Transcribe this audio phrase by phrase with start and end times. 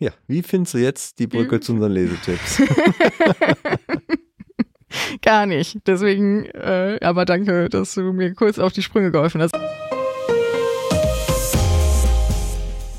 [0.00, 2.62] Ja, wie findest du jetzt die Brücke Wie- zu unseren Lesetipps?
[5.22, 5.78] Gar nicht.
[5.88, 9.58] Deswegen, äh, aber danke, dass du mir kurz auf die Sprünge geholfen hast.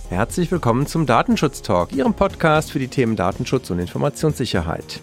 [0.10, 5.00] Herzlich willkommen zum Datenschutz Talk, Ihrem Podcast für die Themen Datenschutz und Informationssicherheit.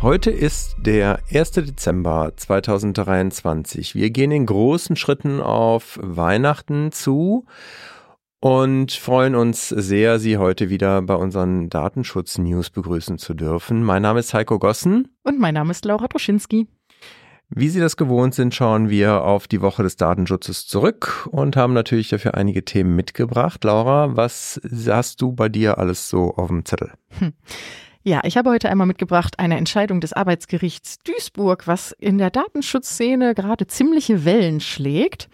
[0.00, 1.50] Heute ist der 1.
[1.50, 3.96] Dezember 2023.
[3.96, 7.46] Wir gehen in großen Schritten auf Weihnachten zu
[8.38, 13.82] und freuen uns sehr, Sie heute wieder bei unseren Datenschutz-News begrüßen zu dürfen.
[13.82, 15.08] Mein Name ist Heiko Gossen.
[15.24, 16.68] Und mein Name ist Laura Toschinski.
[17.50, 21.72] Wie Sie das gewohnt sind, schauen wir auf die Woche des Datenschutzes zurück und haben
[21.72, 23.64] natürlich dafür einige Themen mitgebracht.
[23.64, 26.92] Laura, was hast du bei dir alles so auf dem Zettel?
[28.04, 33.34] Ja, ich habe heute einmal mitgebracht eine Entscheidung des Arbeitsgerichts Duisburg, was in der Datenschutzszene
[33.34, 35.28] gerade ziemliche Wellen schlägt.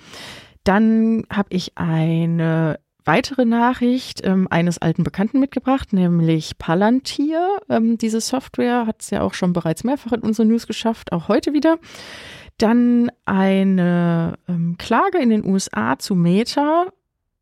[0.65, 7.59] Dann habe ich eine weitere Nachricht ähm, eines alten Bekannten mitgebracht, nämlich Palantir.
[7.69, 11.28] Ähm, diese Software hat es ja auch schon bereits mehrfach in unsere News geschafft, auch
[11.28, 11.78] heute wieder.
[12.56, 16.87] Dann eine ähm, Klage in den USA zu Meta.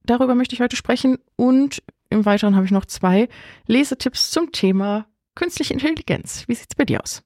[0.04, 1.18] Darüber möchte ich heute sprechen.
[1.36, 3.28] Und im Weiteren habe ich noch zwei
[3.66, 6.44] Lesetipps zum Thema künstliche Intelligenz.
[6.46, 7.22] Wie sieht's bei dir aus?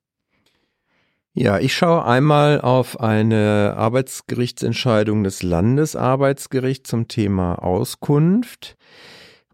[1.38, 8.76] Ja, ich schaue einmal auf eine Arbeitsgerichtsentscheidung des Landesarbeitsgerichts zum Thema Auskunft.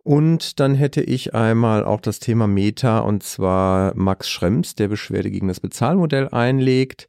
[0.04, 5.30] Und dann hätte ich einmal auch das Thema Meta und zwar Max Schrems, der Beschwerde
[5.30, 7.08] gegen das Bezahlmodell einlegt.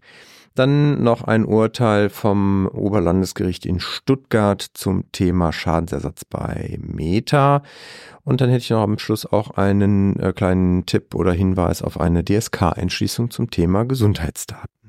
[0.56, 7.64] Dann noch ein Urteil vom Oberlandesgericht in Stuttgart zum Thema Schadensersatz bei Meta.
[8.24, 12.00] Und dann hätte ich noch am Schluss auch einen äh, kleinen Tipp oder Hinweis auf
[12.00, 14.83] eine DSK-Entschließung zum Thema Gesundheitsdaten.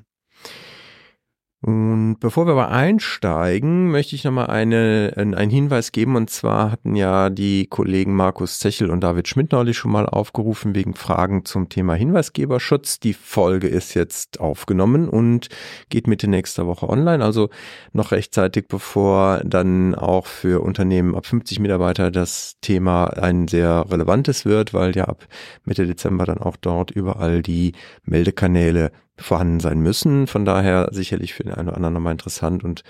[1.65, 6.15] Und bevor wir aber einsteigen, möchte ich nochmal eine, einen Hinweis geben.
[6.15, 10.75] Und zwar hatten ja die Kollegen Markus Zechel und David Schmidt neulich schon mal aufgerufen
[10.75, 12.99] wegen Fragen zum Thema Hinweisgeberschutz.
[12.99, 15.49] Die Folge ist jetzt aufgenommen und
[15.89, 17.25] geht Mitte nächster Woche online.
[17.25, 17.49] Also
[17.93, 24.45] noch rechtzeitig, bevor dann auch für Unternehmen ab 50 Mitarbeiter das Thema ein sehr relevantes
[24.45, 25.25] wird, weil ja ab
[25.63, 27.71] Mitte Dezember dann auch dort überall die
[28.03, 30.27] Meldekanäle vorhanden sein müssen.
[30.27, 32.63] Von daher sicherlich für den einen oder anderen nochmal interessant.
[32.63, 32.83] Und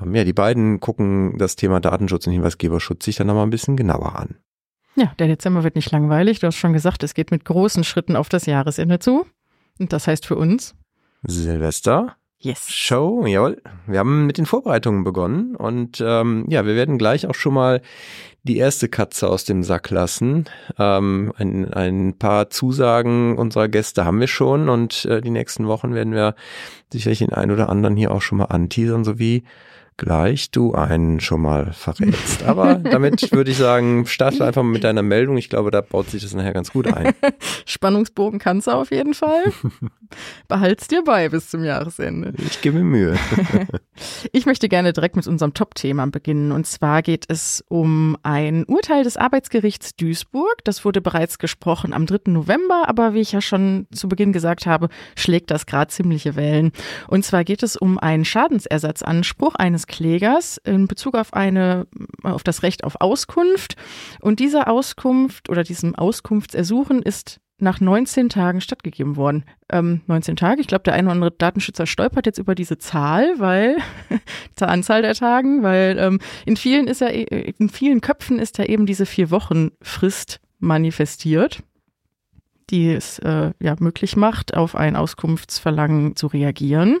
[0.00, 3.76] ähm, ja, die beiden gucken das Thema Datenschutz und Hinweisgeberschutz sich dann nochmal ein bisschen
[3.76, 4.36] genauer an.
[4.96, 6.40] Ja, der Dezember wird nicht langweilig.
[6.40, 9.26] Du hast schon gesagt, es geht mit großen Schritten auf das Jahresende zu.
[9.78, 10.74] Und das heißt für uns
[11.22, 12.16] Silvester.
[12.40, 12.70] Yes.
[12.70, 13.60] Show, jawohl.
[13.88, 17.82] Wir haben mit den Vorbereitungen begonnen und ähm, ja, wir werden gleich auch schon mal
[18.44, 20.44] die erste Katze aus dem Sack lassen.
[20.78, 25.94] Ähm, ein, ein paar Zusagen unserer Gäste haben wir schon und äh, die nächsten Wochen
[25.94, 26.36] werden wir
[26.92, 29.42] sicherlich den einen oder anderen hier auch schon mal anteasern, sowie
[29.98, 32.44] gleich du einen schon mal verrätst.
[32.44, 35.36] Aber damit würde ich sagen, starte einfach mal mit deiner Meldung.
[35.36, 37.12] Ich glaube, da baut sich das nachher ganz gut ein.
[37.66, 39.52] Spannungsbogen kannst du auf jeden Fall.
[40.48, 42.32] Behalt's dir bei bis zum Jahresende.
[42.38, 43.18] Ich gebe mir Mühe.
[44.32, 46.52] Ich möchte gerne direkt mit unserem Top-Thema beginnen.
[46.52, 50.64] Und zwar geht es um ein Urteil des Arbeitsgerichts Duisburg.
[50.64, 52.30] Das wurde bereits gesprochen am 3.
[52.30, 56.70] November, aber wie ich ja schon zu Beginn gesagt habe, schlägt das gerade ziemliche Wellen.
[57.08, 61.86] Und zwar geht es um einen Schadensersatzanspruch eines Klägers in Bezug auf eine,
[62.22, 63.76] auf das Recht auf Auskunft.
[64.20, 69.44] Und diese Auskunft oder diesem Auskunftsersuchen ist nach 19 Tagen stattgegeben worden.
[69.70, 73.34] Ähm, 19 Tage, ich glaube, der eine oder andere Datenschützer stolpert jetzt über diese Zahl,
[73.38, 73.78] weil
[74.54, 78.64] zur Anzahl der Tagen, weil ähm, in vielen ist ja in vielen Köpfen ist ja
[78.64, 81.62] eben diese vier Wochen Frist manifestiert,
[82.70, 86.98] die es äh, ja möglich macht, auf ein Auskunftsverlangen zu reagieren.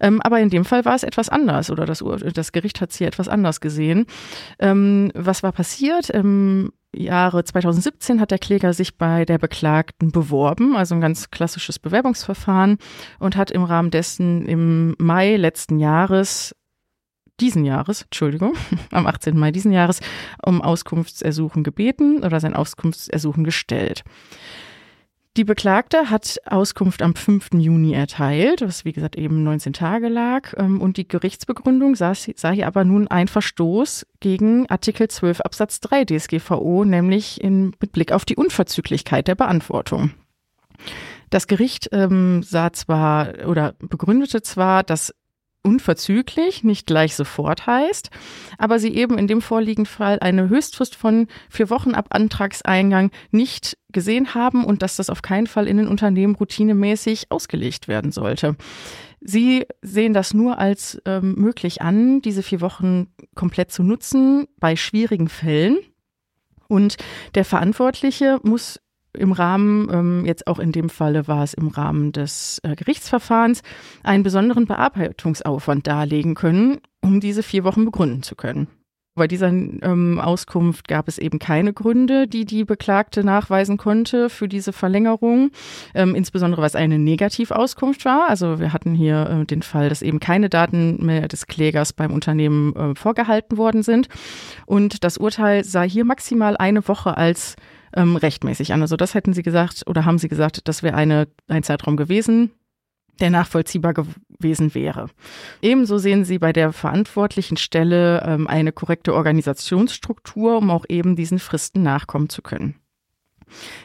[0.00, 2.02] Ähm, aber in dem Fall war es etwas anders oder das,
[2.34, 4.06] das Gericht hat es hier etwas anders gesehen.
[4.58, 6.10] Ähm, was war passiert?
[6.10, 11.78] Im Jahre 2017 hat der Kläger sich bei der Beklagten beworben, also ein ganz klassisches
[11.78, 12.78] Bewerbungsverfahren
[13.18, 16.54] und hat im Rahmen dessen im Mai letzten Jahres
[17.40, 18.54] diesen Jahres, Entschuldigung,
[18.92, 19.36] am 18.
[19.36, 20.00] Mai diesen Jahres
[20.44, 24.04] um Auskunftsersuchen gebeten oder sein Auskunftsersuchen gestellt.
[25.36, 27.54] Die Beklagte hat Auskunft am 5.
[27.54, 30.54] Juni erteilt, was wie gesagt eben 19 Tage lag.
[30.56, 35.80] ähm, Und die Gerichtsbegründung sah, sah hier aber nun ein Verstoß gegen Artikel 12 Absatz
[35.80, 40.12] 3 DSGVO, nämlich in, mit Blick auf die Unverzüglichkeit der Beantwortung.
[41.30, 45.12] Das Gericht ähm, sah zwar oder begründete zwar, dass
[45.64, 48.10] unverzüglich nicht gleich sofort heißt,
[48.58, 53.76] aber sie eben in dem vorliegenden Fall eine Höchstfrist von vier Wochen ab Antragseingang nicht
[53.90, 58.56] gesehen haben und dass das auf keinen Fall in den Unternehmen routinemäßig ausgelegt werden sollte.
[59.20, 64.76] Sie sehen das nur als ähm, möglich an, diese vier Wochen komplett zu nutzen bei
[64.76, 65.78] schwierigen Fällen.
[66.68, 66.96] Und
[67.34, 68.80] der Verantwortliche muss
[69.14, 73.62] im Rahmen, ähm, jetzt auch in dem Falle war es im Rahmen des äh, Gerichtsverfahrens,
[74.02, 78.68] einen besonderen Bearbeitungsaufwand darlegen können, um diese vier Wochen begründen zu können.
[79.16, 84.48] Bei dieser ähm, Auskunft gab es eben keine Gründe, die die Beklagte nachweisen konnte für
[84.48, 85.52] diese Verlängerung,
[85.94, 88.28] ähm, insbesondere was eine Negativauskunft war.
[88.28, 92.12] Also wir hatten hier äh, den Fall, dass eben keine Daten mehr des Klägers beim
[92.12, 94.08] Unternehmen äh, vorgehalten worden sind.
[94.66, 97.54] Und das Urteil sah hier maximal eine Woche als
[97.94, 98.82] ähm, rechtmäßig an.
[98.82, 102.50] Also das hätten Sie gesagt oder haben Sie gesagt, das wäre eine, ein Zeitraum gewesen,
[103.20, 105.08] der nachvollziehbar gewesen wäre.
[105.62, 111.38] Ebenso sehen Sie bei der verantwortlichen Stelle ähm, eine korrekte Organisationsstruktur, um auch eben diesen
[111.38, 112.76] Fristen nachkommen zu können.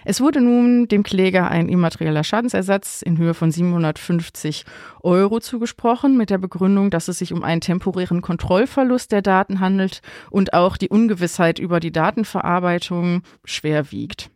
[0.05, 4.65] Es wurde nun dem Kläger ein immaterieller Schadensersatz in Höhe von 750
[5.01, 10.01] Euro zugesprochen, mit der Begründung, dass es sich um einen temporären Kontrollverlust der Daten handelt
[10.29, 14.29] und auch die Ungewissheit über die Datenverarbeitung schwer wiegt.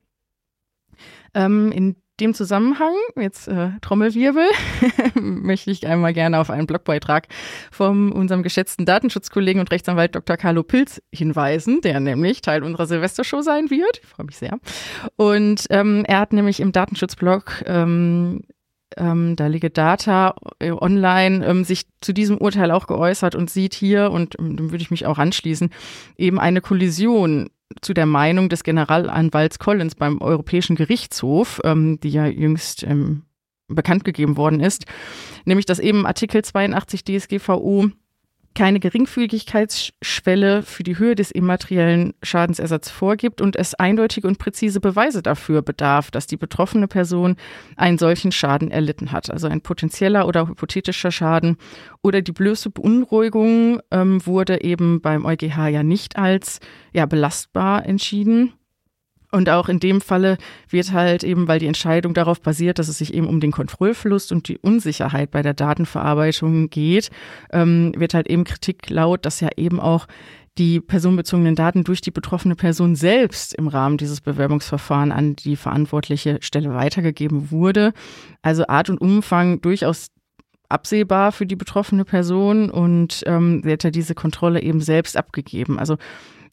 [1.33, 4.45] Ähm, in dem Zusammenhang, jetzt äh, Trommelwirbel,
[5.21, 7.27] möchte ich einmal gerne auf einen Blogbeitrag
[7.71, 10.37] von unserem geschätzten Datenschutzkollegen und Rechtsanwalt Dr.
[10.37, 13.99] Carlo Pilz hinweisen, der nämlich Teil unserer Silvestershow sein wird.
[14.01, 14.57] Ich freue mich sehr.
[15.17, 18.41] Und ähm, er hat nämlich im Datenschutzblog ähm,
[18.97, 23.73] ähm, da liege Data äh, online ähm, sich zu diesem Urteil auch geäußert und sieht
[23.73, 25.71] hier, und ähm, dem würde ich mich auch anschließen,
[26.17, 27.49] eben eine Kollision
[27.81, 33.23] zu der Meinung des Generalanwalts Collins beim Europäischen Gerichtshof, ähm, die ja jüngst ähm,
[33.67, 34.85] bekannt gegeben worden ist,
[35.45, 37.89] nämlich dass eben Artikel 82 DSGVO
[38.55, 45.21] keine Geringfügigkeitsschwelle für die Höhe des immateriellen Schadensersatzes vorgibt und es eindeutige und präzise Beweise
[45.21, 47.35] dafür bedarf, dass die betroffene Person
[47.75, 49.31] einen solchen Schaden erlitten hat.
[49.31, 51.57] Also ein potenzieller oder hypothetischer Schaden
[52.01, 56.59] oder die bloße Beunruhigung ähm, wurde eben beim EuGH ja nicht als
[56.93, 58.53] ja, belastbar entschieden.
[59.33, 60.37] Und auch in dem Falle
[60.69, 64.31] wird halt eben, weil die Entscheidung darauf basiert, dass es sich eben um den Kontrollverlust
[64.31, 67.09] und die Unsicherheit bei der Datenverarbeitung geht,
[67.51, 70.05] ähm, wird halt eben Kritik laut, dass ja eben auch
[70.59, 76.37] die personenbezogenen Daten durch die betroffene Person selbst im Rahmen dieses Bewerbungsverfahren an die verantwortliche
[76.41, 77.93] Stelle weitergegeben wurde.
[78.43, 80.09] Also Art und Umfang durchaus
[80.69, 85.79] absehbar für die betroffene Person und ähm, sie hat ja diese Kontrolle eben selbst abgegeben.
[85.79, 85.97] Also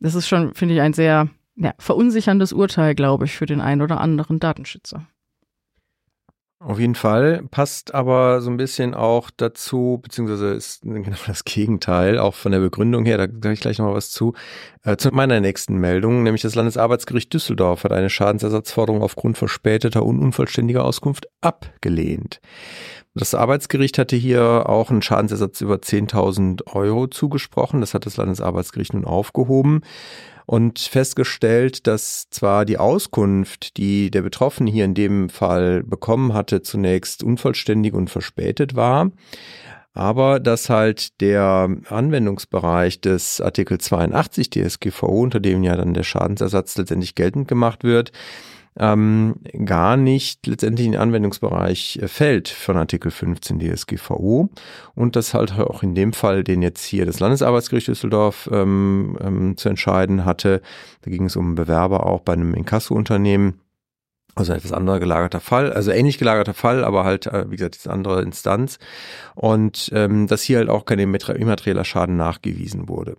[0.00, 3.82] das ist schon, finde ich, ein sehr ja, verunsicherndes Urteil, glaube ich, für den einen
[3.82, 5.06] oder anderen Datenschützer.
[6.62, 12.18] Auf jeden Fall passt aber so ein bisschen auch dazu, beziehungsweise ist genau das Gegenteil,
[12.18, 14.34] auch von der Begründung her, da sage ich gleich noch mal was zu,
[14.84, 20.18] äh, zu meiner nächsten Meldung, nämlich das Landesarbeitsgericht Düsseldorf hat eine Schadensersatzforderung aufgrund verspäteter und
[20.18, 22.40] unvollständiger Auskunft abgelehnt.
[23.14, 27.80] Das Arbeitsgericht hatte hier auch einen Schadensersatz über 10.000 Euro zugesprochen.
[27.80, 29.80] Das hat das Landesarbeitsgericht nun aufgehoben
[30.50, 36.60] und festgestellt, dass zwar die Auskunft, die der Betroffene hier in dem Fall bekommen hatte,
[36.60, 39.12] zunächst unvollständig und verspätet war,
[39.94, 46.76] aber dass halt der Anwendungsbereich des Artikel 82 DSGVO, unter dem ja dann der Schadensersatz
[46.76, 48.10] letztendlich geltend gemacht wird,
[48.78, 54.48] ähm, gar nicht letztendlich in den Anwendungsbereich äh, fällt von Artikel 15 DSGVO
[54.94, 59.56] und das halt auch in dem Fall, den jetzt hier das Landesarbeitsgericht Düsseldorf ähm, ähm,
[59.56, 60.62] zu entscheiden hatte,
[61.02, 63.60] da ging es um Bewerber auch bei einem Inkasso-Unternehmen,
[64.34, 67.94] also etwas anderer gelagerter Fall, also ähnlich gelagerter Fall, aber halt, äh, wie gesagt, eine
[67.94, 68.78] andere Instanz.
[69.34, 73.16] Und ähm, dass hier halt auch kein immaterieller Schaden nachgewiesen wurde.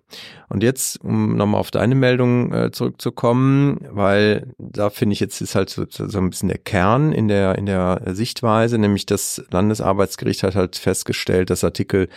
[0.50, 5.56] Und jetzt, um nochmal auf deine Meldung äh, zurückzukommen, weil da finde ich jetzt ist
[5.56, 10.44] halt so, so ein bisschen der Kern in der, in der Sichtweise, nämlich das Landesarbeitsgericht
[10.44, 12.08] hat halt festgestellt, dass Artikel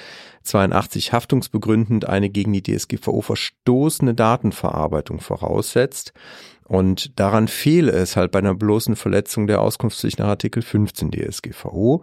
[0.45, 6.13] 82 haftungsbegründend eine gegen die DSGVO verstoßene Datenverarbeitung voraussetzt.
[6.67, 12.03] Und daran fehle es halt bei einer bloßen Verletzung der Auskunftspflicht nach Artikel 15 DSGVO.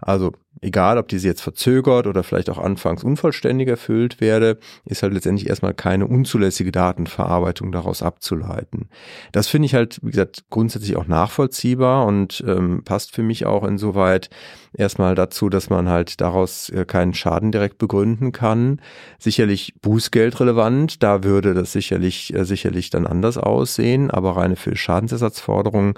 [0.00, 5.12] Also egal ob diese jetzt verzögert oder vielleicht auch anfangs unvollständig erfüllt werde, ist halt
[5.12, 8.88] letztendlich erstmal keine unzulässige Datenverarbeitung daraus abzuleiten.
[9.32, 13.64] Das finde ich halt, wie gesagt, grundsätzlich auch nachvollziehbar und ähm, passt für mich auch
[13.64, 14.30] insoweit
[14.72, 18.80] erstmal dazu, dass man halt daraus äh, keinen Schaden direkt begründen kann.
[19.18, 24.76] Sicherlich Bußgeld relevant, da würde das sicherlich, äh, sicherlich dann anders aussehen, aber reine für
[24.76, 25.94] Schadensersatzforderungen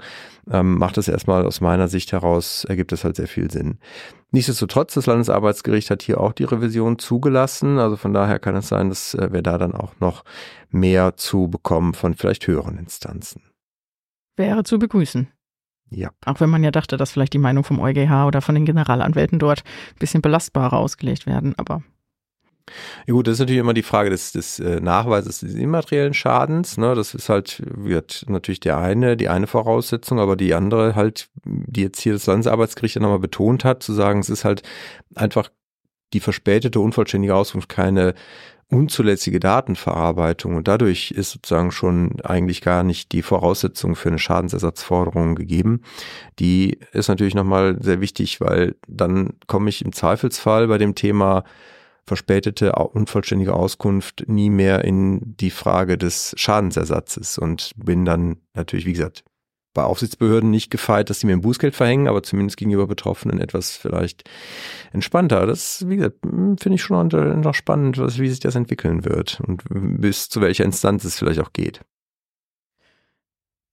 [0.51, 3.79] ähm, macht es erstmal aus meiner Sicht heraus, ergibt es halt sehr viel Sinn.
[4.31, 7.79] Nichtsdestotrotz, das Landesarbeitsgericht hat hier auch die Revision zugelassen.
[7.79, 10.23] Also von daher kann es sein, dass äh, wir da dann auch noch
[10.69, 13.41] mehr zu bekommen von vielleicht höheren Instanzen.
[14.35, 15.29] Wäre zu begrüßen.
[15.89, 16.09] Ja.
[16.25, 19.39] Auch wenn man ja dachte, dass vielleicht die Meinung vom EuGH oder von den Generalanwälten
[19.39, 21.83] dort ein bisschen belastbarer ausgelegt werden, aber
[23.05, 26.77] ja gut, das ist natürlich immer die Frage des, des äh, Nachweises des immateriellen Schadens.
[26.77, 26.95] Ne?
[26.95, 31.81] Das ist halt, wird natürlich der eine, die eine Voraussetzung, aber die andere halt, die
[31.81, 34.63] jetzt hier das Landesarbeitsgericht ja nochmal betont hat, zu sagen, es ist halt
[35.15, 35.49] einfach
[36.13, 38.13] die verspätete, unvollständige Auskunft keine
[38.69, 45.35] unzulässige Datenverarbeitung und dadurch ist sozusagen schon eigentlich gar nicht die Voraussetzung für eine Schadensersatzforderung
[45.35, 45.81] gegeben.
[46.39, 51.43] Die ist natürlich nochmal sehr wichtig, weil dann komme ich im Zweifelsfall bei dem Thema
[52.05, 58.93] verspätete, unvollständige Auskunft nie mehr in die Frage des Schadensersatzes und bin dann natürlich, wie
[58.93, 59.23] gesagt,
[59.75, 63.75] bei Aufsichtsbehörden nicht gefeit, dass sie mir ein Bußgeld verhängen, aber zumindest gegenüber Betroffenen etwas
[63.75, 64.23] vielleicht
[64.93, 65.45] entspannter.
[65.45, 67.07] Das, wie gesagt, finde ich schon
[67.41, 71.41] noch spannend, was, wie sich das entwickeln wird und bis zu welcher Instanz es vielleicht
[71.41, 71.81] auch geht.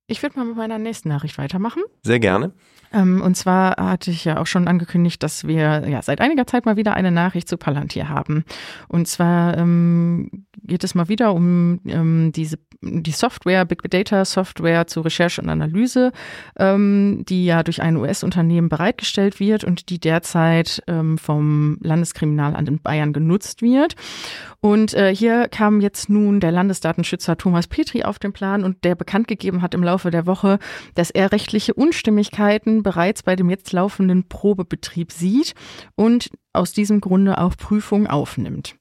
[0.08, 1.82] Ich würde mal mit meiner nächsten Nachricht weitermachen.
[2.02, 2.52] Sehr gerne.
[2.92, 6.66] Ähm, und zwar hatte ich ja auch schon angekündigt, dass wir ja seit einiger Zeit
[6.66, 8.44] mal wieder eine Nachricht zu Palantir haben.
[8.88, 14.86] Und zwar ähm, geht es mal wieder um ähm, diese die Software, Big Data Software
[14.86, 16.12] zur Recherche und Analyse,
[16.58, 22.80] ähm, die ja durch ein US-Unternehmen bereitgestellt wird und die derzeit ähm, vom Landeskriminalamt in
[22.80, 23.94] Bayern genutzt wird.
[24.60, 28.94] Und äh, hier kam jetzt nun der Landesdatenschützer Thomas Petri auf den Plan und der
[28.94, 30.58] bekannt gegeben hat im Laufe der Woche,
[30.94, 35.54] dass er rechtliche Unstimmigkeiten bereits bei dem jetzt laufenden Probebetrieb sieht
[35.94, 38.76] und aus diesem Grunde auch Prüfungen aufnimmt.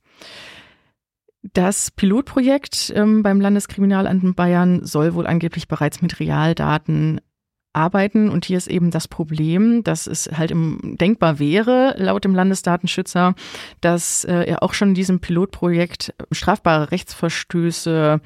[1.43, 7.19] Das Pilotprojekt ähm, beim Landeskriminalamt in Bayern soll wohl angeblich bereits mit Realdaten
[7.73, 8.29] arbeiten.
[8.29, 13.33] Und hier ist eben das Problem, dass es halt im, denkbar wäre, laut dem Landesdatenschützer,
[13.79, 18.21] dass äh, er auch schon in diesem Pilotprojekt strafbare Rechtsverstöße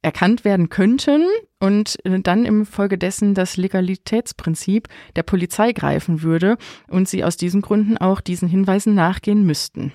[0.00, 1.24] erkannt werden könnten
[1.60, 6.56] und äh, dann im Folge dessen das Legalitätsprinzip der Polizei greifen würde
[6.88, 9.92] und sie aus diesen Gründen auch diesen Hinweisen nachgehen müssten.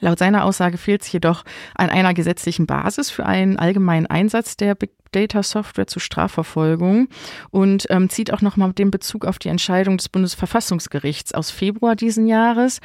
[0.00, 4.74] Laut seiner Aussage fehlt es jedoch an einer gesetzlichen Basis für einen allgemeinen Einsatz der
[4.74, 7.08] Big Data Software zur Strafverfolgung
[7.50, 12.26] und ähm, zieht auch nochmal den Bezug auf die Entscheidung des Bundesverfassungsgerichts aus Februar diesen
[12.26, 12.80] Jahres,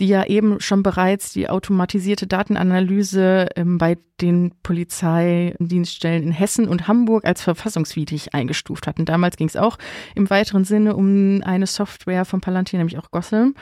[0.00, 6.88] die ja eben schon bereits die automatisierte Datenanalyse ähm, bei den Polizeidienststellen in Hessen und
[6.88, 9.04] Hamburg als verfassungswidrig eingestuft hatten.
[9.04, 9.76] Damals ging es auch
[10.14, 13.54] im weiteren Sinne um eine Software von Palantir, nämlich auch Gotham.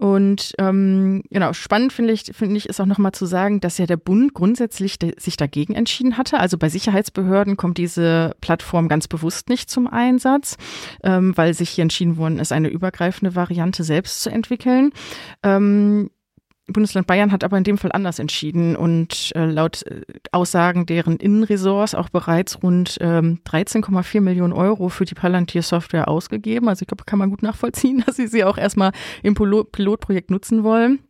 [0.00, 3.84] Und ähm, genau, spannend finde ich, finde ich, ist auch nochmal zu sagen, dass ja
[3.84, 6.40] der Bund grundsätzlich de sich dagegen entschieden hatte.
[6.40, 10.56] Also bei Sicherheitsbehörden kommt diese Plattform ganz bewusst nicht zum Einsatz,
[11.02, 14.92] ähm, weil sich hier entschieden worden ist, eine übergreifende Variante selbst zu entwickeln.
[15.42, 16.08] Ähm,
[16.72, 21.16] Bundesland Bayern hat aber in dem Fall anders entschieden und äh, laut äh, Aussagen deren
[21.16, 26.68] Innenressorts auch bereits rund ähm, 13,4 Millionen Euro für die Palantir-Software ausgegeben.
[26.68, 30.64] Also ich glaube, kann man gut nachvollziehen, dass sie sie auch erstmal im Pilotprojekt nutzen
[30.64, 31.00] wollen.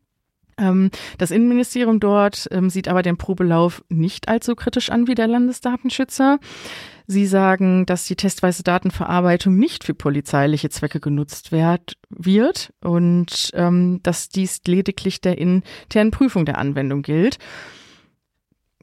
[0.61, 5.27] Ähm, das Innenministerium dort ähm, sieht aber den Probelauf nicht allzu kritisch an wie der
[5.27, 6.39] Landesdatenschützer.
[7.11, 13.99] Sie sagen, dass die testweise Datenverarbeitung nicht für polizeiliche Zwecke genutzt werd, wird und ähm,
[14.05, 17.39] dass dies lediglich der internen Prüfung der Anwendung gilt.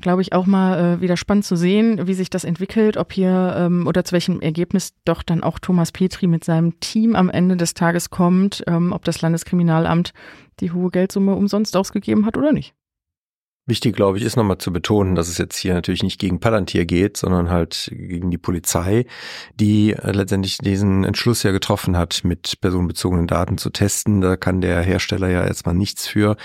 [0.02, 3.56] Glaube ich auch mal äh, wieder spannend zu sehen, wie sich das entwickelt, ob hier
[3.58, 7.56] ähm, oder zu welchem Ergebnis doch dann auch Thomas Petri mit seinem Team am Ende
[7.56, 10.12] des Tages kommt, ähm, ob das Landeskriminalamt
[10.60, 12.74] die hohe Geldsumme umsonst ausgegeben hat oder nicht.
[13.70, 16.86] Wichtig, glaube ich, ist nochmal zu betonen, dass es jetzt hier natürlich nicht gegen Palantir
[16.86, 19.06] geht, sondern halt gegen die Polizei,
[19.60, 24.22] die äh, letztendlich diesen Entschluss ja getroffen hat, mit personenbezogenen Daten zu testen.
[24.22, 26.38] Da kann der Hersteller ja erstmal nichts für.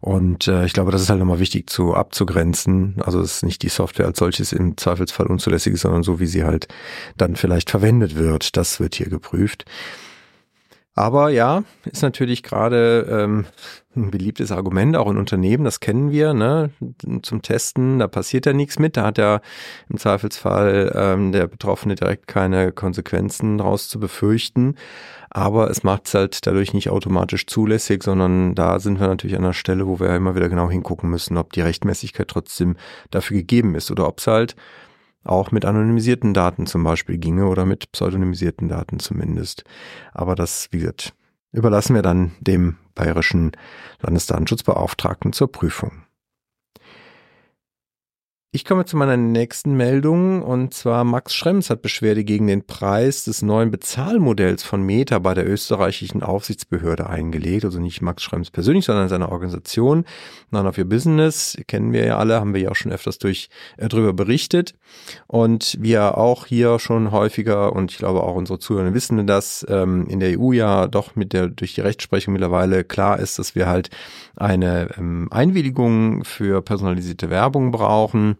[0.00, 2.96] Und äh, ich glaube, das ist halt nochmal wichtig zu abzugrenzen.
[3.00, 6.42] Also es ist nicht die Software als solches im Zweifelsfall unzulässig, sondern so, wie sie
[6.42, 6.66] halt
[7.16, 8.56] dann vielleicht verwendet wird.
[8.56, 9.64] Das wird hier geprüft.
[10.96, 13.46] Aber ja, ist natürlich gerade ähm,
[13.96, 16.70] ein beliebtes Argument, auch in Unternehmen, das kennen wir, ne?
[17.22, 19.40] Zum Testen, da passiert ja nichts mit, da hat ja
[19.88, 24.76] im Zweifelsfall ähm, der Betroffene direkt keine Konsequenzen daraus zu befürchten.
[25.30, 29.42] Aber es macht es halt dadurch nicht automatisch zulässig, sondern da sind wir natürlich an
[29.42, 32.76] einer Stelle, wo wir immer wieder genau hingucken müssen, ob die Rechtmäßigkeit trotzdem
[33.10, 34.54] dafür gegeben ist oder ob es halt
[35.24, 39.64] auch mit anonymisierten Daten zum Beispiel ginge oder mit pseudonymisierten Daten zumindest.
[40.12, 41.14] Aber das, gesagt,
[41.52, 43.52] überlassen wir dann dem bayerischen
[44.00, 46.04] Landesdatenschutzbeauftragten zur Prüfung.
[48.56, 53.24] Ich komme zu meiner nächsten Meldung und zwar Max Schrems hat Beschwerde gegen den Preis
[53.24, 57.64] des neuen Bezahlmodells von Meta bei der österreichischen Aufsichtsbehörde eingelegt.
[57.64, 60.04] Also nicht Max Schrems persönlich, sondern seine Organisation.
[60.52, 63.48] None of Your Business kennen wir ja alle, haben wir ja auch schon öfters durch,
[63.76, 64.76] äh, drüber berichtet.
[65.26, 70.06] Und wir auch hier schon häufiger und ich glaube auch unsere Zuhörer wissen, dass ähm,
[70.06, 73.66] in der EU ja doch mit der durch die Rechtsprechung mittlerweile klar ist, dass wir
[73.66, 73.90] halt
[74.36, 78.38] eine ähm, Einwilligung für personalisierte Werbung brauchen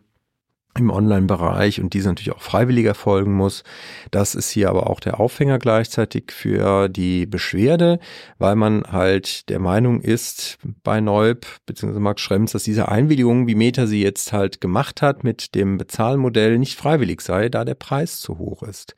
[0.78, 3.62] im Online-Bereich und diese natürlich auch freiwillig erfolgen muss.
[4.10, 7.98] Das ist hier aber auch der Aufhänger gleichzeitig für die Beschwerde,
[8.38, 11.98] weil man halt der Meinung ist bei Neub bzw.
[11.98, 16.58] Max Schrems, dass diese Einwilligung, wie Meta sie jetzt halt gemacht hat mit dem Bezahlmodell,
[16.58, 18.94] nicht freiwillig sei, da der Preis zu hoch ist.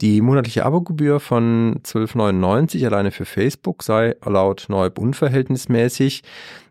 [0.00, 6.22] Die monatliche Abogebühr von 12,99 alleine für Facebook sei laut Neub unverhältnismäßig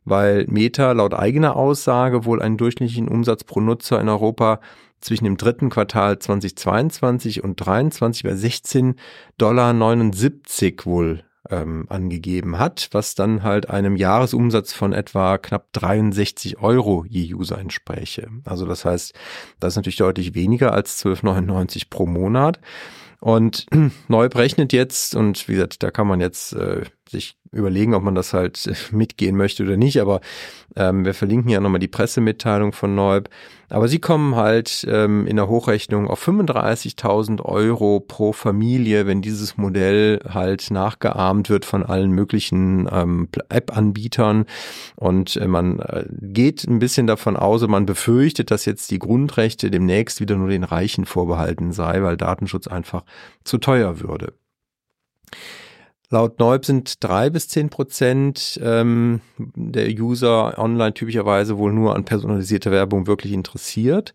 [0.06, 4.60] weil Meta laut eigener Aussage wohl einen durchschnittlichen Umsatz pro Nutzer in Europa
[5.02, 8.96] zwischen dem dritten Quartal 2022 und 2023 bei 16,79
[9.38, 9.74] Dollar
[10.86, 17.34] wohl ähm, angegeben hat, was dann halt einem Jahresumsatz von etwa knapp 63 Euro je
[17.34, 18.30] User entspräche.
[18.46, 19.14] Also das heißt,
[19.60, 22.60] das ist natürlich deutlich weniger als 12,99 pro Monat.
[23.20, 23.66] Und
[24.08, 26.84] Neub rechnet jetzt, und wie gesagt, da kann man jetzt äh,
[27.14, 30.02] sich überlegen, ob man das halt mitgehen möchte oder nicht.
[30.02, 30.22] Aber
[30.76, 33.30] ähm, wir verlinken ja nochmal die Pressemitteilung von Neub.
[33.70, 39.58] Aber sie kommen halt ähm, in der Hochrechnung auf 35.000 Euro pro Familie, wenn dieses
[39.58, 44.46] Modell halt nachgeahmt wird von allen möglichen ähm, App-Anbietern.
[44.96, 49.72] Und äh, man äh, geht ein bisschen davon aus, man befürchtet, dass jetzt die Grundrechte
[49.72, 53.04] demnächst wieder nur den Reichen vorbehalten sei, weil Datenschutz einfach
[53.44, 54.34] zu teuer würde.
[56.14, 62.06] Laut Neub sind drei bis zehn Prozent ähm, der User online typischerweise wohl nur an
[62.06, 64.14] personalisierte Werbung wirklich interessiert.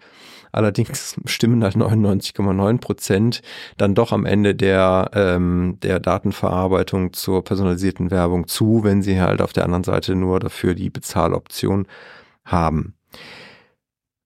[0.53, 3.43] Allerdings stimmen halt 99,9 Prozent
[3.79, 9.43] dann doch am Ende der, ähm, der Datenverarbeitung zur personalisierten Werbung zu, wenn sie halt
[9.43, 11.89] auf der anderen Seite nur dafür die Bezahloption
[12.45, 12.95] haben.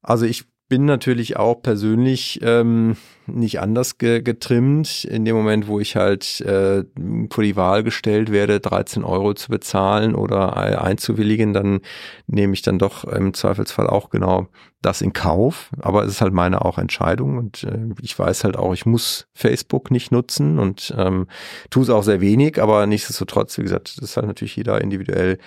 [0.03, 5.05] Also ich bin natürlich auch persönlich ähm, nicht anders ge getrimmt.
[5.05, 6.85] In dem Moment, wo ich halt äh,
[7.31, 11.81] vor die Wahl gestellt werde, 13 Euro zu bezahlen oder einzuwilligen, dann
[12.27, 14.49] nehme ich dann doch im Zweifelsfall auch genau
[14.83, 18.57] das in Kauf, aber es ist halt meine auch Entscheidung und äh, ich weiß halt
[18.57, 21.29] auch, ich muss Facebook nicht nutzen und ähm,
[21.71, 25.39] tue es auch sehr wenig, aber nichtsdestotrotz, wie gesagt, das ist halt natürlich jeder individuell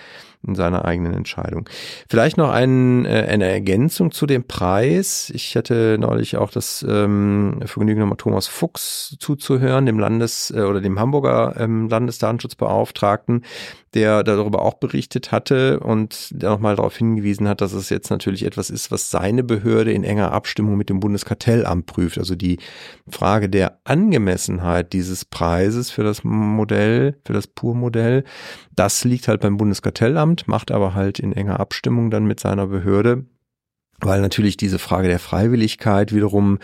[0.46, 1.68] in seiner eigenen Entscheidung.
[2.08, 5.30] Vielleicht noch ein, äh, eine Ergänzung zu dem Preis.
[5.34, 10.80] Ich hatte neulich auch das ähm, Vergnügen, nochmal Thomas Fuchs zuzuhören, dem Landes- äh, oder
[10.80, 13.44] dem Hamburger ähm, Landesdatenschutzbeauftragten,
[13.94, 18.44] der darüber auch berichtet hatte und der nochmal darauf hingewiesen hat, dass es jetzt natürlich
[18.44, 22.18] etwas ist, was seine Behörde in enger Abstimmung mit dem Bundeskartellamt prüft.
[22.18, 22.58] Also die
[23.08, 28.24] Frage der Angemessenheit dieses Preises für das Modell, für das Pur-Modell,
[28.74, 33.24] das liegt halt beim Bundeskartellamt, macht aber halt in enger Abstimmung dann mit seiner Behörde
[34.00, 36.58] weil natürlich diese Frage der Freiwilligkeit wiederum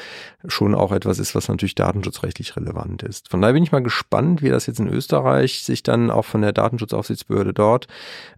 [0.47, 3.29] schon auch etwas ist, was natürlich datenschutzrechtlich relevant ist.
[3.29, 6.43] Von daher bin ich mal gespannt, wie das jetzt in Österreich sich dann auch von
[6.43, 7.87] der Datenschutzaufsichtsbehörde dort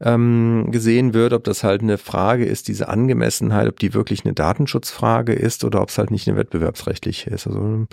[0.00, 4.34] ähm, gesehen wird, ob das halt eine Frage ist, diese Angemessenheit, ob die wirklich eine
[4.34, 7.46] Datenschutzfrage ist oder ob es halt nicht eine wettbewerbsrechtliche ist.
[7.46, 7.86] Also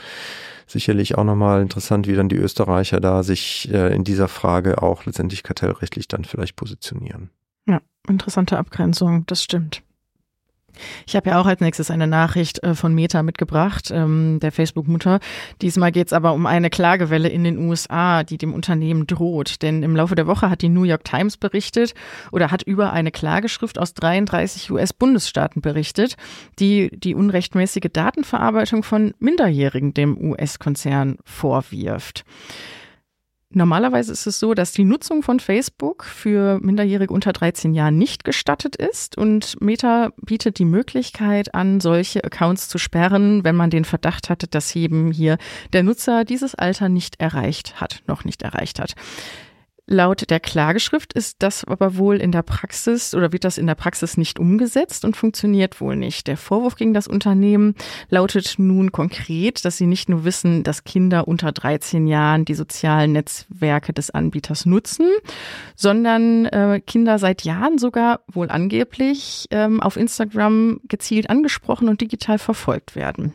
[0.67, 5.05] sicherlich auch nochmal interessant, wie dann die Österreicher da sich äh, in dieser Frage auch
[5.05, 7.29] letztendlich kartellrechtlich dann vielleicht positionieren.
[7.67, 9.83] Ja, interessante Abgrenzung, das stimmt.
[11.07, 15.19] Ich habe ja auch als nächstes eine Nachricht äh, von Meta mitgebracht, ähm, der Facebook-Mutter.
[15.61, 19.61] Diesmal geht es aber um eine Klagewelle in den USA, die dem Unternehmen droht.
[19.61, 21.93] Denn im Laufe der Woche hat die New York Times berichtet
[22.31, 26.15] oder hat über eine Klageschrift aus 33 US-Bundesstaaten berichtet,
[26.59, 32.23] die die unrechtmäßige Datenverarbeitung von Minderjährigen dem US-Konzern vorwirft.
[33.53, 38.23] Normalerweise ist es so, dass die Nutzung von Facebook für Minderjährige unter 13 Jahren nicht
[38.23, 43.83] gestattet ist und Meta bietet die Möglichkeit an, solche Accounts zu sperren, wenn man den
[43.83, 45.37] Verdacht hatte, dass eben hier
[45.73, 48.95] der Nutzer dieses Alter nicht erreicht hat, noch nicht erreicht hat.
[49.91, 53.75] Laut der Klageschrift ist das aber wohl in der Praxis oder wird das in der
[53.75, 56.27] Praxis nicht umgesetzt und funktioniert wohl nicht.
[56.27, 57.75] Der Vorwurf gegen das Unternehmen
[58.07, 63.11] lautet nun konkret, dass sie nicht nur wissen, dass Kinder unter 13 Jahren die sozialen
[63.11, 65.09] Netzwerke des Anbieters nutzen,
[65.75, 72.39] sondern äh, Kinder seit Jahren sogar wohl angeblich ähm, auf Instagram gezielt angesprochen und digital
[72.39, 73.33] verfolgt werden.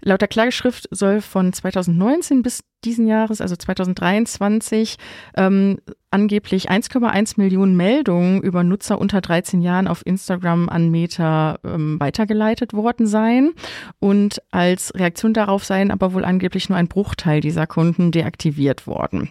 [0.00, 4.96] Laut der Klageschrift soll von 2019 bis diesen Jahres, also 2023,
[5.36, 5.78] ähm,
[6.10, 12.72] angeblich 1,1 Millionen Meldungen über Nutzer unter 13 Jahren auf Instagram an Meta ähm, weitergeleitet
[12.72, 13.50] worden sein.
[13.98, 19.30] Und als Reaktion darauf seien aber wohl angeblich nur ein Bruchteil dieser Kunden deaktiviert worden.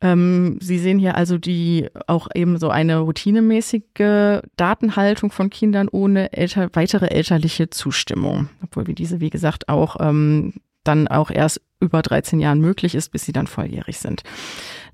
[0.00, 6.32] Ähm, Sie sehen hier also die auch eben so eine routinemäßige Datenhaltung von Kindern ohne
[6.32, 12.02] älter, weitere elterliche Zustimmung, obwohl wir diese, wie gesagt, auch ähm, dann auch erst über
[12.02, 14.22] 13 Jahren möglich ist, bis sie dann volljährig sind.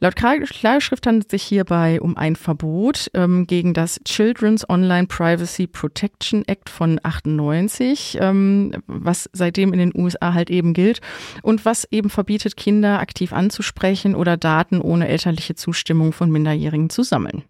[0.00, 5.66] Laut Klarschrift handelt es sich hierbei um ein Verbot ähm, gegen das Children's Online Privacy
[5.66, 11.00] Protection Act von 98, ähm, was seitdem in den USA halt eben gilt
[11.42, 17.02] und was eben verbietet, Kinder aktiv anzusprechen oder Daten ohne elterliche Zustimmung von Minderjährigen zu
[17.02, 17.44] sammeln.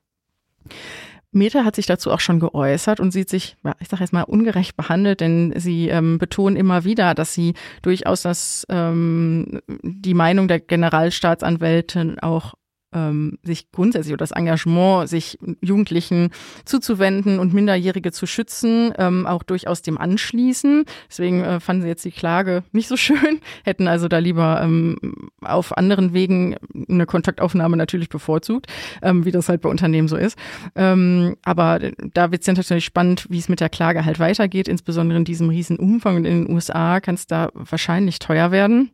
[1.35, 4.77] Meta hat sich dazu auch schon geäußert und sieht sich, ich sage jetzt mal, ungerecht
[4.77, 10.61] behandelt, denn sie ähm, betonen immer wieder, dass sie durchaus das, ähm, die Meinung der
[10.61, 12.55] Generalstaatsanwältin auch
[12.94, 16.30] ähm, sich grundsätzlich oder das Engagement, sich Jugendlichen
[16.64, 20.85] zuzuwenden und Minderjährige zu schützen, ähm, auch durchaus dem anschließen.
[21.09, 25.30] Deswegen äh, fanden sie jetzt die Klage nicht so schön, hätten also da lieber ähm,
[25.40, 26.57] auf anderen Wegen
[26.88, 28.66] eine Kontaktaufnahme natürlich bevorzugt,
[29.02, 30.38] ähm, wie das halt bei Unternehmen so ist.
[30.74, 31.80] Ähm, aber
[32.12, 35.24] da wird es ja natürlich spannend, wie es mit der Klage halt weitergeht, insbesondere in
[35.24, 36.18] diesem riesen Umfang.
[36.18, 38.90] In den USA kann es da wahrscheinlich teuer werden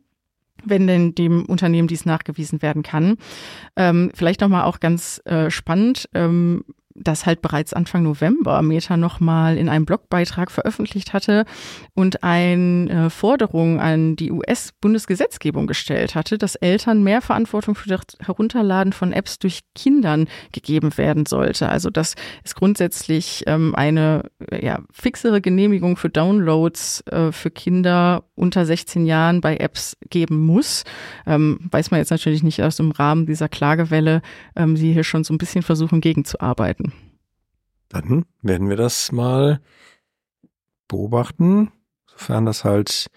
[0.65, 3.17] wenn denn dem Unternehmen dies nachgewiesen werden kann.
[3.75, 6.63] Ähm, vielleicht nochmal auch ganz äh, spannend, ähm,
[7.03, 11.45] das halt bereits Anfang November Meta nochmal in einem Blogbeitrag veröffentlicht hatte
[11.93, 18.93] und eine Forderung an die US-Bundesgesetzgebung gestellt hatte, dass Eltern mehr Verantwortung für das Herunterladen
[18.93, 21.69] von Apps durch Kindern gegeben werden sollte.
[21.69, 24.29] Also dass es grundsätzlich ähm, eine
[24.61, 30.83] ja, fixere Genehmigung für Downloads äh, für Kinder unter 16 Jahren bei Apps geben muss.
[31.25, 34.21] Ähm, weiß man jetzt natürlich nicht aus dem Rahmen dieser Klagewelle,
[34.55, 36.90] ähm, sie hier schon so ein bisschen versuchen gegenzuarbeiten.
[37.91, 39.59] Dann werden wir das mal
[40.87, 41.71] beobachten,
[42.05, 43.07] sofern das halt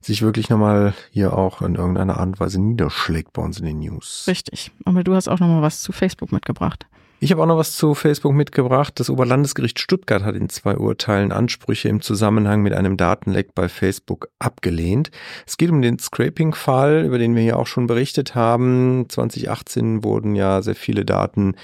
[0.00, 3.80] sich wirklich nochmal hier auch in irgendeiner Art und Weise niederschlägt bei uns in den
[3.80, 4.24] News.
[4.28, 4.70] Richtig.
[4.84, 6.86] Aber du hast auch nochmal was zu Facebook mitgebracht.
[7.18, 9.00] Ich habe auch noch was zu Facebook mitgebracht.
[9.00, 14.28] Das Oberlandesgericht Stuttgart hat in zwei Urteilen Ansprüche im Zusammenhang mit einem Datenleck bei Facebook
[14.38, 15.10] abgelehnt.
[15.46, 19.06] Es geht um den Scraping-Fall, über den wir hier auch schon berichtet haben.
[19.08, 21.54] 2018 wurden ja sehr viele Daten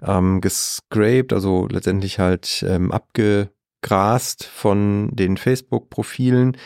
[0.00, 6.56] ähm, gescraped, also letztendlich halt ähm, abgegrast von den Facebook-Profilen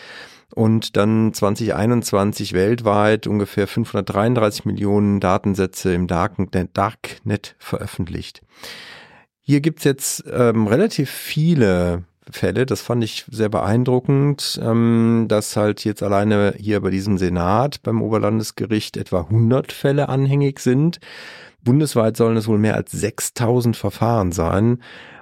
[0.54, 8.42] und dann 2021 weltweit ungefähr 533 Millionen Datensätze im Darknet, Darknet veröffentlicht.
[9.40, 15.84] Hier gibt's jetzt ähm, relativ viele Fälle, das fand ich sehr beeindruckend, ähm, dass halt
[15.84, 21.00] jetzt alleine hier bei diesem Senat beim Oberlandesgericht etwa 100 Fälle anhängig sind.
[21.62, 24.78] Bundesweit sollen es wohl mehr als 6000 Verfahren sein.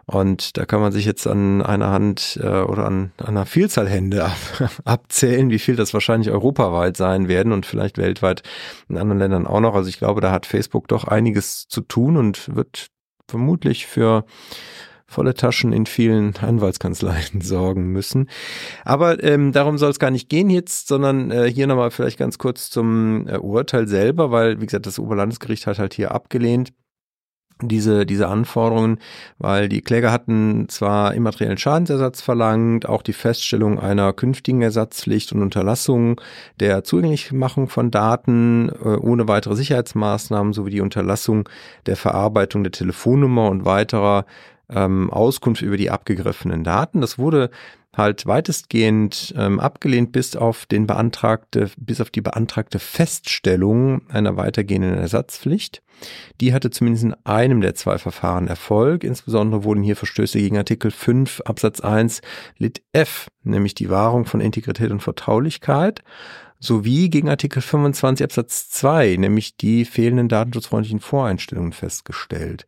[0.07, 3.89] Und da kann man sich jetzt an einer Hand äh, oder an, an einer Vielzahl
[3.89, 4.37] Hände ab,
[4.85, 8.43] abzählen, wie viel das wahrscheinlich europaweit sein werden und vielleicht weltweit
[8.89, 9.75] in anderen Ländern auch noch.
[9.75, 12.89] Also ich glaube, da hat Facebook doch einiges zu tun und wird
[13.29, 14.25] vermutlich für
[15.07, 18.29] volle Taschen in vielen Anwaltskanzleien sorgen müssen.
[18.85, 22.39] Aber ähm, darum soll es gar nicht gehen jetzt, sondern äh, hier nochmal vielleicht ganz
[22.39, 26.73] kurz zum äh, Urteil selber, weil, wie gesagt, das Oberlandesgericht hat halt hier abgelehnt
[27.61, 28.99] diese, diese Anforderungen,
[29.39, 35.43] weil die Kläger hatten zwar immateriellen Schadensersatz verlangt, auch die Feststellung einer künftigen Ersatzpflicht und
[35.43, 36.21] Unterlassung
[36.61, 41.49] der Zugänglichmachung von Daten äh, ohne weitere Sicherheitsmaßnahmen sowie die Unterlassung
[41.87, 44.25] der Verarbeitung der Telefonnummer und weiterer
[44.71, 47.01] ähm, Auskunft über die abgegriffenen Daten.
[47.01, 47.51] Das wurde
[47.97, 54.95] halt weitestgehend ähm, abgelehnt bis auf den beantragte, bis auf die beantragte Feststellung einer weitergehenden
[54.95, 55.83] Ersatzpflicht.
[56.41, 59.05] Die hatte zumindest in einem der zwei Verfahren Erfolg.
[59.05, 62.23] Insbesondere wurden hier Verstöße gegen Artikel 5 Absatz 1
[62.59, 66.03] Lit F, nämlich die Wahrung von Integrität und Vertraulichkeit,
[66.59, 72.67] sowie gegen Artikel 25 Absatz 2, nämlich die fehlenden datenschutzfreundlichen Voreinstellungen festgestellt.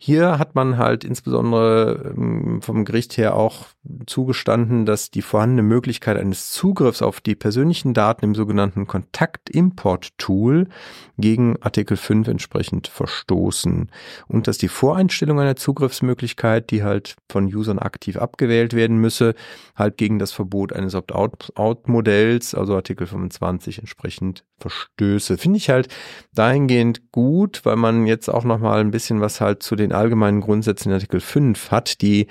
[0.00, 3.66] Hier hat man halt insbesondere ähm, vom Gericht her auch
[4.06, 10.68] zugestanden, dass die vorhandene Möglichkeit eines Zugriffs auf die persönlichen Daten im sogenannten Kontakt-Import-Tool
[11.16, 13.90] gegen Artikel 5 entsprechend verstoßen
[14.26, 19.34] und dass die Voreinstellung einer Zugriffsmöglichkeit, die halt von Usern aktiv abgewählt werden müsse,
[19.74, 25.38] halt gegen das Verbot eines Opt-out-Modells, also Artikel 25 entsprechend verstöße.
[25.38, 25.88] Finde ich halt
[26.34, 30.40] dahingehend gut, weil man jetzt auch noch mal ein bisschen was halt zu den allgemeinen
[30.40, 32.26] Grundsätzen in Artikel 5 hat, die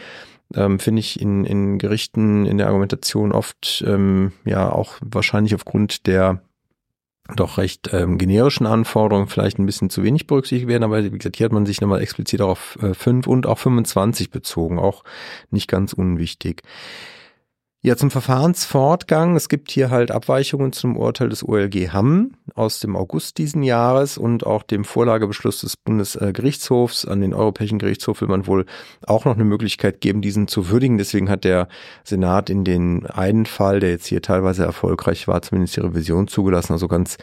[0.56, 6.08] ähm, finde ich in, in Gerichten in der Argumentation oft ähm, ja auch wahrscheinlich aufgrund
[6.08, 6.42] der
[7.36, 11.36] doch recht ähm, generischen Anforderungen vielleicht ein bisschen zu wenig berücksichtigt werden, aber wie gesagt,
[11.36, 15.04] hier hat man sich nochmal explizit auch auf äh, 5 und auch 25 bezogen, auch
[15.52, 16.62] nicht ganz unwichtig.
[17.84, 19.36] Ja, zum Verfahrensfortgang.
[19.36, 24.18] Es gibt hier halt Abweichungen zum Urteil des OLG Hamm aus dem August diesen Jahres
[24.18, 27.06] und auch dem Vorlagebeschluss des Bundesgerichtshofs.
[27.06, 28.66] An den Europäischen Gerichtshof will man wohl
[29.06, 30.98] auch noch eine Möglichkeit geben, diesen zu würdigen.
[30.98, 31.68] Deswegen hat der
[32.04, 36.74] Senat in den einen Fall, der jetzt hier teilweise erfolgreich war, zumindest die Revision zugelassen.
[36.74, 37.18] Also ganz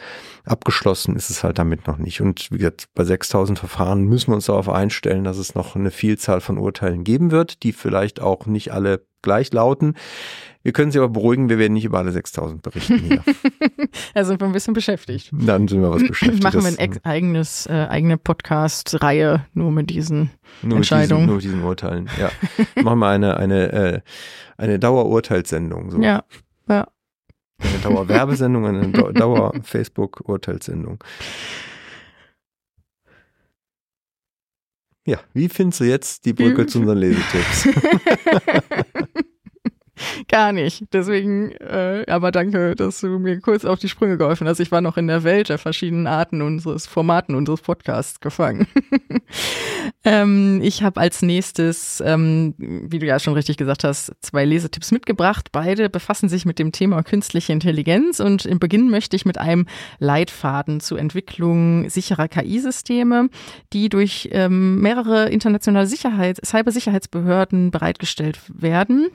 [0.45, 2.21] abgeschlossen ist es halt damit noch nicht.
[2.21, 5.91] Und wie gesagt, bei 6000 Verfahren müssen wir uns darauf einstellen, dass es noch eine
[5.91, 9.95] Vielzahl von Urteilen geben wird, die vielleicht auch nicht alle gleich lauten.
[10.65, 13.23] Wir können Sie aber beruhigen, wir werden nicht über alle 6000 berichten hier.
[14.15, 15.29] da sind wir ein bisschen beschäftigt.
[15.31, 16.41] Dann sind wir was beschäftigt.
[16.43, 20.31] Machen wir ein eigenes, äh, eigene Podcast-Reihe nur mit diesen
[20.63, 21.27] nur Entscheidungen.
[21.27, 22.31] Diesen, nur mit diesen Urteilen, ja.
[22.81, 24.01] Machen wir eine, eine, äh,
[24.57, 25.91] eine Dauerurteilssendung.
[25.91, 26.01] So.
[26.01, 26.23] Ja,
[26.67, 26.87] ja.
[27.59, 31.03] Eine Dauerwerbesendung, eine Dauer-Facebook-Urteilssendung.
[35.05, 37.67] Ja, wie findest du jetzt die Brücke zu unseren Lesetipps?
[40.35, 40.83] Gar nicht.
[40.91, 44.59] Deswegen, äh, aber danke, dass du mir kurz auf die Sprünge geholfen hast.
[44.59, 48.67] Ich war noch in der Welt der verschiedenen Arten unseres Formaten unseres Podcasts gefangen.
[50.03, 54.91] ähm, ich habe als nächstes, ähm, wie du ja schon richtig gesagt hast, zwei Lesetipps
[54.91, 55.53] mitgebracht.
[55.53, 59.67] Beide befassen sich mit dem Thema künstliche Intelligenz und im Beginn möchte ich mit einem
[59.99, 63.29] Leitfaden zur Entwicklung sicherer KI-Systeme,
[63.71, 69.11] die durch ähm, mehrere internationale Sicherheit, Cybersicherheitsbehörden bereitgestellt werden.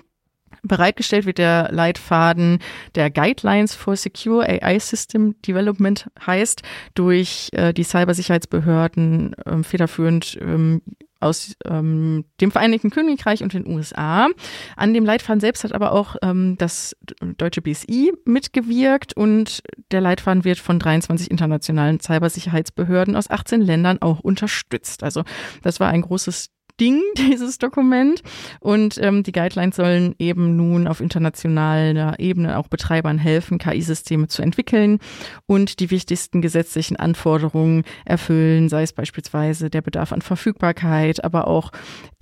[0.62, 2.58] Bereitgestellt wird der Leitfaden
[2.94, 6.62] der Guidelines for Secure AI System Development heißt
[6.94, 10.82] durch äh, die Cybersicherheitsbehörden äh, federführend ähm,
[11.20, 14.28] aus ähm, dem Vereinigten Königreich und den USA.
[14.76, 16.96] An dem Leitfaden selbst hat aber auch ähm, das
[17.36, 24.20] deutsche BSI mitgewirkt und der Leitfaden wird von 23 internationalen Cybersicherheitsbehörden aus 18 Ländern auch
[24.20, 25.02] unterstützt.
[25.02, 25.24] Also
[25.62, 28.22] das war ein großes Ding, dieses Dokument.
[28.60, 34.42] Und ähm, die Guidelines sollen eben nun auf internationaler Ebene auch Betreibern helfen, KI-Systeme zu
[34.42, 34.98] entwickeln
[35.46, 41.70] und die wichtigsten gesetzlichen Anforderungen erfüllen, sei es beispielsweise der Bedarf an Verfügbarkeit, aber auch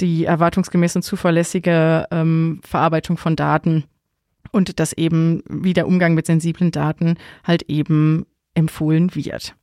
[0.01, 3.85] die erwartungsgemäße und zuverlässige ähm, Verarbeitung von Daten
[4.51, 9.55] und dass eben wie der Umgang mit sensiblen Daten halt eben empfohlen wird.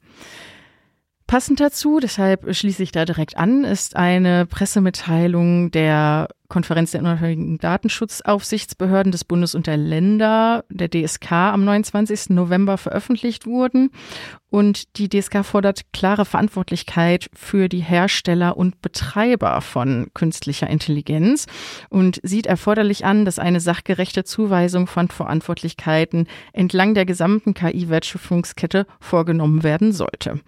[1.28, 7.58] Passend dazu, deshalb schließe ich da direkt an, ist eine Pressemitteilung der Konferenz der unabhängigen
[7.58, 12.30] Datenschutzaufsichtsbehörden des Bundes und der Länder, der DSK, am 29.
[12.30, 13.90] November veröffentlicht wurden.
[14.50, 21.48] Und die DSK fordert klare Verantwortlichkeit für die Hersteller und Betreiber von künstlicher Intelligenz
[21.90, 29.64] und sieht erforderlich an, dass eine sachgerechte Zuweisung von Verantwortlichkeiten entlang der gesamten KI-Wertschöpfungskette vorgenommen
[29.64, 30.40] werden sollte.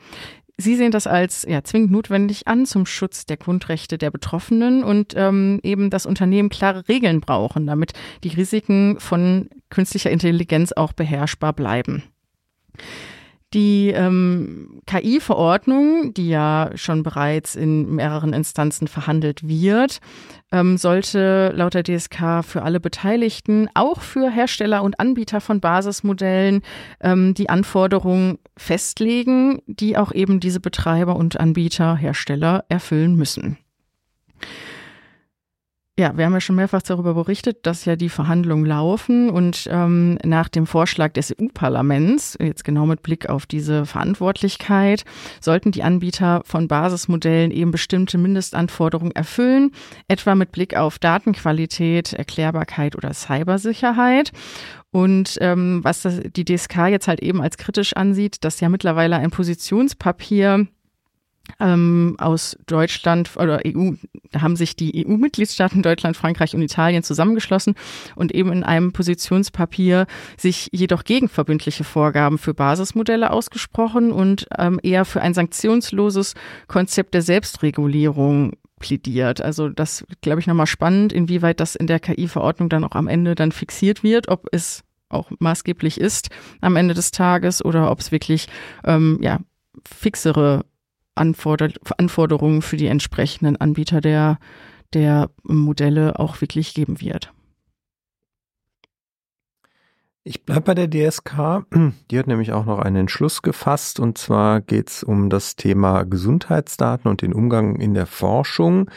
[0.60, 5.14] Sie sehen das als ja, zwingend notwendig an zum Schutz der Grundrechte der Betroffenen und
[5.16, 7.94] ähm, eben das Unternehmen klare Regeln brauchen, damit
[8.24, 12.04] die Risiken von künstlicher Intelligenz auch beherrschbar bleiben.
[13.54, 20.00] Die ähm, KI-Verordnung, die ja schon bereits in mehreren Instanzen verhandelt wird,
[20.52, 26.62] ähm, sollte laut der DSK für alle Beteiligten, auch für Hersteller und Anbieter von Basismodellen,
[27.00, 33.58] ähm, die Anforderungen festlegen, die auch eben diese Betreiber und Anbieter, Hersteller erfüllen müssen.
[36.00, 40.20] Ja, wir haben ja schon mehrfach darüber berichtet, dass ja die Verhandlungen laufen und ähm,
[40.24, 45.06] nach dem Vorschlag des EU-Parlaments, jetzt genau mit Blick auf diese Verantwortlichkeit,
[45.42, 49.72] sollten die Anbieter von Basismodellen eben bestimmte Mindestanforderungen erfüllen,
[50.08, 54.32] etwa mit Blick auf Datenqualität, Erklärbarkeit oder Cybersicherheit.
[54.92, 59.16] Und ähm, was das, die DSK jetzt halt eben als kritisch ansieht, dass ja mittlerweile
[59.16, 60.68] ein Positionspapier
[61.60, 63.94] ähm, aus Deutschland oder EU,
[64.38, 67.76] haben sich die EU-Mitgliedstaaten Deutschland, Frankreich und Italien zusammengeschlossen
[68.16, 70.08] und eben in einem Positionspapier
[70.38, 76.34] sich jedoch gegen verbindliche Vorgaben für Basismodelle ausgesprochen und ähm, eher für ein sanktionsloses
[76.68, 79.42] Konzept der Selbstregulierung plädiert.
[79.42, 83.36] Also das glaube ich nochmal spannend, inwieweit das in der KI-Verordnung dann auch am Ende
[83.36, 86.30] dann fixiert wird, ob es auch maßgeblich ist
[86.62, 88.48] am Ende des Tages oder ob es wirklich
[88.84, 89.40] ähm, ja
[89.86, 90.66] fixere
[91.18, 94.40] Anforder Anforderungen für die entsprechenden Anbieter der,
[94.94, 97.32] der Modelle auch wirklich geben wird.
[100.30, 101.64] Ich bleibe bei der DSK.
[102.12, 106.04] Die hat nämlich auch noch einen Entschluss gefasst und zwar geht es um das Thema
[106.04, 108.92] Gesundheitsdaten und den Umgang in der Forschung.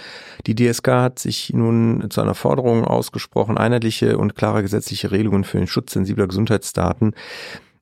[0.48, 5.58] Die DSK hat sich nun zu einer Forderung ausgesprochen, einheitliche und klare gesetzliche Regelungen für
[5.58, 7.14] den Schutz sensibler Gesundheitsdaten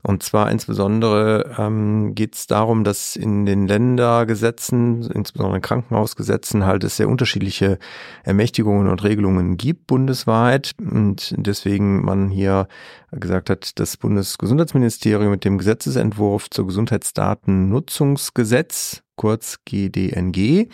[0.04, 6.84] und zwar insbesondere ähm, geht es darum, dass in den Ländergesetzen, insbesondere in Krankenhausgesetzen, halt
[6.84, 7.80] es sehr unterschiedliche
[8.22, 10.70] Ermächtigungen und Regelungen gibt bundesweit.
[10.78, 12.68] Und deswegen man hier
[13.10, 20.68] gesagt hat, das Bundesgesundheitsministerium mit dem Gesetzesentwurf zur Gesundheitsdatennutzungsgesetz, kurz GDNG,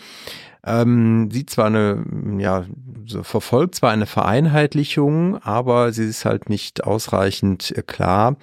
[0.65, 2.03] ähm, sieht zwar eine,
[2.39, 2.65] ja,
[3.21, 8.35] verfolgt zwar eine Vereinheitlichung, aber sie ist halt nicht ausreichend äh, klar,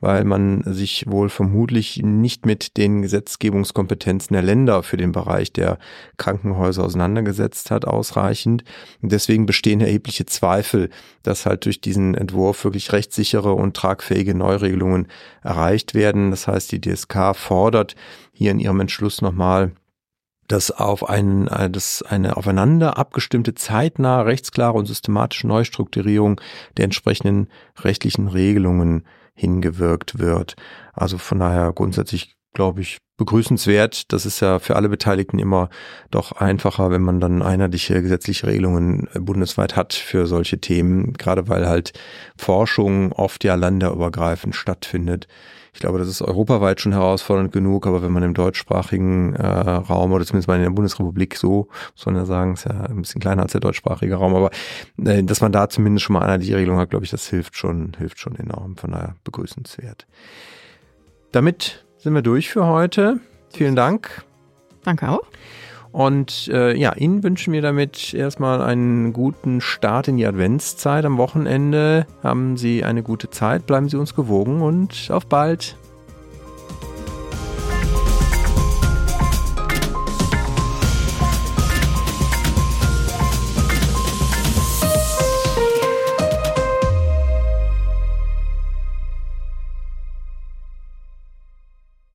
[0.00, 5.78] weil man sich wohl vermutlich nicht mit den Gesetzgebungskompetenzen der Länder für den Bereich der
[6.16, 8.64] Krankenhäuser auseinandergesetzt hat, ausreichend.
[9.02, 10.88] Und deswegen bestehen erhebliche Zweifel,
[11.22, 15.08] dass halt durch diesen Entwurf wirklich rechtssichere und tragfähige Neuregelungen
[15.42, 16.30] erreicht werden.
[16.30, 17.96] Das heißt, die DSK fordert
[18.36, 19.72] hier in ihrem Entschluss nochmal
[20.48, 26.40] dass auf einen, äh, dass eine aufeinander abgestimmte zeitnahe, rechtsklare und systematische Neustrukturierung
[26.76, 27.48] der entsprechenden
[27.80, 30.54] rechtlichen Regelungen hingewirkt wird.
[30.92, 34.12] Also von daher grundsätzlich glaube ich begrüßenswert.
[34.12, 35.68] Das ist ja für alle Beteiligten immer
[36.10, 41.48] doch einfacher, wenn man dann einheitliche gesetzliche Regelungen äh, bundesweit hat für solche Themen, gerade
[41.48, 41.92] weil halt
[42.36, 45.28] Forschung oft ja länderübergreifend stattfindet.
[45.76, 50.10] Ich glaube, das ist europaweit schon herausfordernd genug, aber wenn man im deutschsprachigen äh, Raum
[50.10, 53.20] oder zumindest mal in der Bundesrepublik so, muss man ja sagen, ist ja ein bisschen
[53.20, 54.50] kleiner als der deutschsprachige Raum, aber
[55.04, 57.58] äh, dass man da zumindest schon mal einer die Regelung hat, glaube ich, das hilft
[57.58, 58.78] schon, hilft schon enorm.
[58.78, 60.06] Von daher begrüßenswert.
[61.32, 63.20] Damit sind wir durch für heute.
[63.52, 64.24] Vielen Dank.
[64.82, 65.26] Danke auch.
[65.96, 71.06] Und äh, ja, Ihnen wünschen wir damit erstmal einen guten Start in die Adventszeit.
[71.06, 75.74] Am Wochenende haben Sie eine gute Zeit, bleiben Sie uns gewogen und auf bald.